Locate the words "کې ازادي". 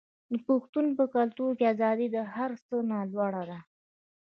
1.57-2.07